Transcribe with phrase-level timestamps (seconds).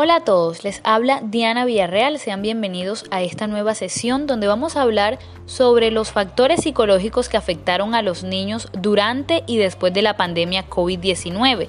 [0.00, 4.76] Hola a todos, les habla Diana Villarreal, sean bienvenidos a esta nueva sesión donde vamos
[4.76, 10.02] a hablar sobre los factores psicológicos que afectaron a los niños durante y después de
[10.02, 11.66] la pandemia COVID-19.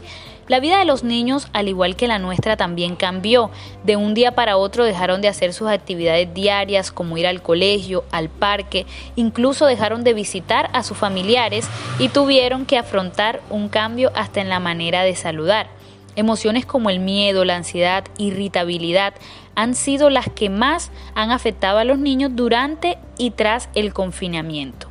[0.48, 3.50] La vida de los niños, al igual que la nuestra, también cambió.
[3.84, 8.04] De un día para otro dejaron de hacer sus actividades diarias como ir al colegio,
[8.12, 14.12] al parque, incluso dejaron de visitar a sus familiares y tuvieron que afrontar un cambio
[14.14, 15.79] hasta en la manera de saludar.
[16.20, 19.14] Emociones como el miedo, la ansiedad, irritabilidad
[19.56, 24.90] han sido las que más han afectado a los niños durante y tras el confinamiento.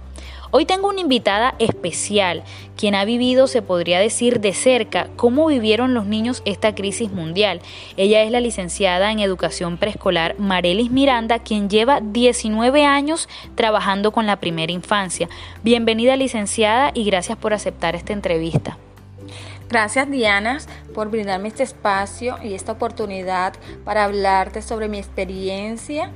[0.53, 2.45] Hoy tengo una invitada especial,
[2.79, 7.61] quien ha vivido, se podría decir, de cerca cómo vivieron los niños esta crisis mundial.
[7.99, 14.25] Ella es la licenciada en educación preescolar Marelis Miranda, quien lleva 19 años trabajando con
[14.25, 15.29] la primera infancia.
[15.63, 18.79] Bienvenida licenciada y gracias por aceptar esta entrevista.
[19.69, 20.59] Gracias Diana
[20.95, 23.53] por brindarme este espacio y esta oportunidad
[23.85, 26.11] para hablarte sobre mi experiencia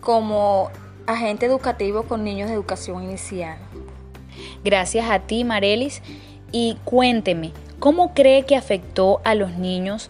[0.00, 0.70] como
[1.06, 3.58] agente educativo con niños de educación inicial.
[4.64, 6.02] Gracias a ti Marelis
[6.52, 10.08] y cuénteme, ¿cómo cree que afectó a los niños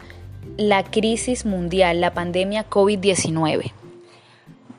[0.58, 3.72] la crisis mundial, la pandemia COVID-19?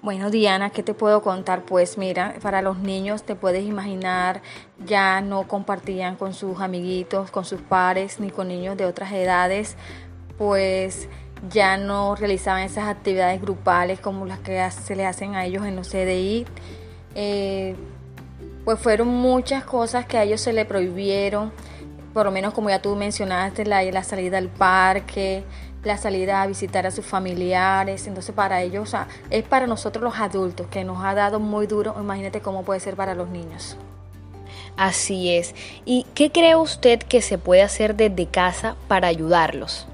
[0.06, 1.64] Bueno, Diana, ¿qué te puedo contar?
[1.64, 4.44] Pues mira, para los niños te puedes imaginar,
[4.86, 9.78] ya no compartían con sus amiguitos, con sus pares, ni con niños de otras edades,
[10.38, 11.10] pues
[11.50, 15.76] ya no realizaban esas actividades grupales como las que se le hacen a ellos en
[15.76, 16.46] los CDI.
[17.16, 17.76] Eh,
[18.64, 21.52] pues fueron muchas cosas que a ellos se le prohibieron,
[22.14, 25.44] por lo menos como ya tú mencionaste, la, la salida al parque,
[25.86, 28.08] la salida a visitar a sus familiares.
[28.08, 28.94] Entonces para ellos,
[29.30, 31.96] es para nosotros los adultos que nos ha dado muy duro.
[32.00, 33.78] Imagínate cómo puede ser para los niños.
[34.78, 35.56] Así es.
[35.86, 39.88] ¿Y qué cree usted que se puede hacer desde casa para ayudarlos?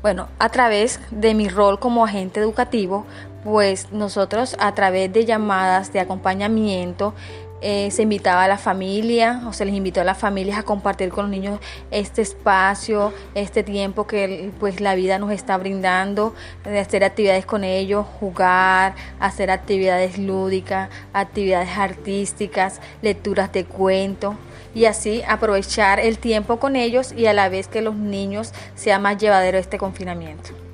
[0.00, 3.04] Bueno, a través de mi rol como agente educativo,
[3.44, 7.14] pues nosotros a través de llamadas de acompañamiento
[7.60, 11.08] eh, se invitaba a la familia o se les invitó a las familias a compartir
[11.08, 11.60] con los niños
[11.90, 17.64] este espacio, este tiempo que pues la vida nos está brindando, de hacer actividades con
[17.64, 24.36] ellos, jugar, hacer actividades lúdicas, actividades artísticas, lecturas de cuentos
[24.74, 28.98] y así aprovechar el tiempo con ellos y a la vez que los niños sea
[28.98, 30.67] más llevadero este confinamiento.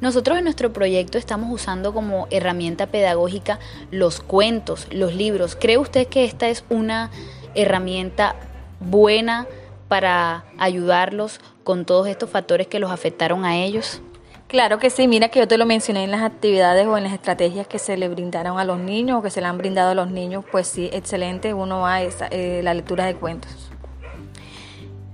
[0.00, 3.58] Nosotros en nuestro proyecto estamos usando como herramienta pedagógica
[3.90, 5.56] los cuentos, los libros.
[5.58, 7.10] ¿Cree usted que esta es una
[7.54, 8.36] herramienta
[8.80, 9.46] buena
[9.88, 14.02] para ayudarlos con todos estos factores que los afectaron a ellos?
[14.48, 17.12] Claro que sí, mira que yo te lo mencioné en las actividades o en las
[17.12, 19.94] estrategias que se le brindaron a los niños o que se le han brindado a
[19.94, 23.50] los niños, pues sí, excelente, uno va a eh, la lectura de cuentos.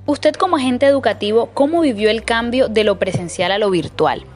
[0.04, 4.26] Usted como agente educativo, ¿cómo vivió el cambio de lo presencial a lo virtual?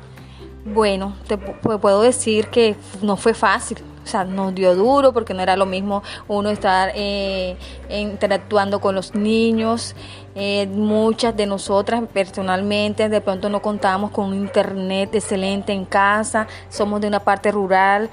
[0.69, 3.79] Bueno, te puedo decir que no fue fácil.
[4.03, 7.57] O sea, nos dio duro porque no era lo mismo uno estar eh,
[7.89, 9.95] interactuando con los niños.
[10.35, 16.49] Eh, muchas de nosotras personalmente de pronto no contábamos con un internet excelente en casa,
[16.69, 18.11] somos de una parte rural,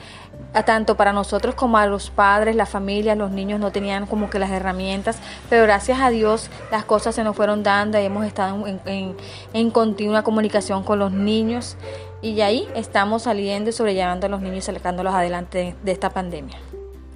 [0.66, 4.40] tanto para nosotros como a los padres, la familia, los niños no tenían como que
[4.40, 5.18] las herramientas,
[5.50, 9.16] pero gracias a Dios las cosas se nos fueron dando y hemos estado en,
[9.54, 11.76] en continua comunicación con los niños
[12.24, 16.58] y ahí estamos saliendo y sobrellevando a los niños y sacándolos adelante de, esta pandemia.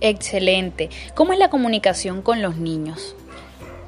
[0.02, 0.90] Excelente.
[1.16, 3.16] ¿Cómo es la comunicación con los niños?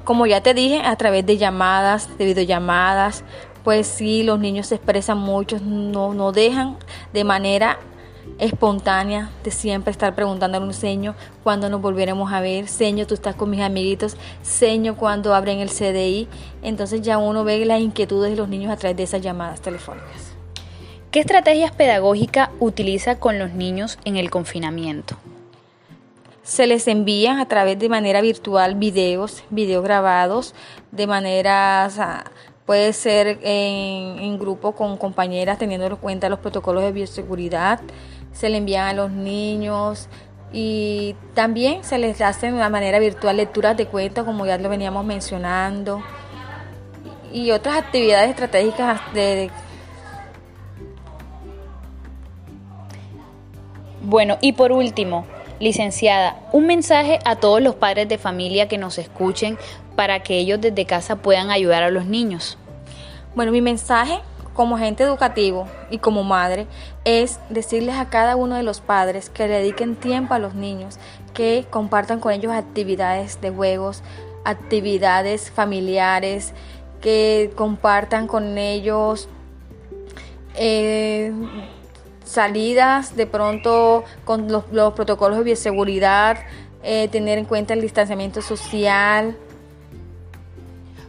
[0.05, 3.23] Como ya te dije, a través de llamadas, de videollamadas,
[3.63, 6.77] pues sí, los niños se expresan mucho, no, no dejan
[7.13, 7.77] de manera
[8.37, 13.13] espontánea de siempre estar preguntando a un seño cuándo nos volveremos a ver, seño, tú
[13.13, 16.29] estás con mis amiguitos, seño, cuando abren el CDI.
[16.61, 20.28] Entonces ya uno ve las inquietudes de los niños a través de esas llamadas telefónicas.
[21.11, 25.17] ¿Qué estrategias pedagógicas utiliza con los niños en el confinamiento?
[26.43, 30.53] Se les envían a través de manera virtual videos, videos grabados,
[30.91, 31.89] de manera,
[32.67, 37.79] puede ser en, grupo con compañeras teniendo en cuenta los protocolos de bioseguridad,
[38.31, 40.09] se le envían a los niños
[40.53, 45.03] y también se les hacen de manera virtual lecturas de cuentos como ya lo veníamos
[45.03, 46.03] mencionando
[47.33, 49.49] y otras actividades estratégicas de
[54.09, 55.27] Bueno, y por último,
[55.59, 59.55] licenciada, un mensaje a todos los padres de familia que nos escuchen
[59.95, 62.57] para que ellos desde casa puedan ayudar a los niños.
[63.35, 64.19] Bueno, mi mensaje
[64.55, 66.65] como agente educativo y como madre
[67.05, 70.97] es decirles a cada uno de los padres que le dediquen tiempo a los niños,
[71.35, 74.01] que compartan con ellos actividades de juegos,
[74.43, 76.55] actividades familiares,
[76.99, 79.29] que compartan con ellos
[80.55, 81.31] eh,
[82.29, 86.37] salidas de pronto con los, protocolos de bioseguridad,
[86.83, 89.35] eh, tener en cuenta el distanciamiento social.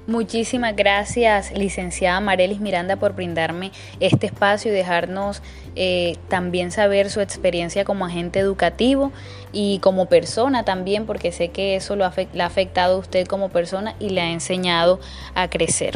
[0.06, 3.70] Muchísimas gracias, licenciada Marelis Miranda, por brindarme
[4.00, 5.42] este espacio y dejarnos
[5.76, 9.12] eh, también saber su experiencia como agente educativo
[9.52, 13.26] y como persona también, porque sé que eso lo ha, le ha afectado a usted
[13.26, 15.00] como persona y le ha enseñado
[15.34, 15.92] a crecer.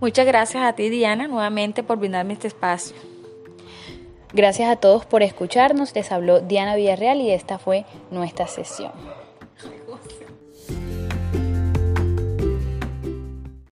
[0.00, 3.13] Muchas gracias a ti, Diana, nuevamente por brindarme este espacio.
[4.34, 5.94] Gracias a todos por escucharnos.
[5.94, 8.90] Les habló Diana Villarreal y esta fue nuestra sesión.